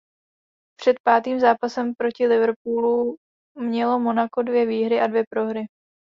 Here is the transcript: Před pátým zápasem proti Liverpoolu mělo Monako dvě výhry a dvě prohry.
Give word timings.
Před 0.79 0.95
pátým 1.07 1.39
zápasem 1.39 1.93
proti 1.95 2.27
Liverpoolu 2.27 3.15
mělo 3.57 3.99
Monako 3.99 4.41
dvě 4.41 4.65
výhry 4.65 5.01
a 5.01 5.07
dvě 5.07 5.23
prohry. 5.29 5.61